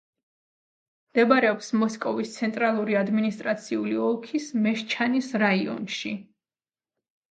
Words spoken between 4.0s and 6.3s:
ოლქის მეშჩანის რაიონში.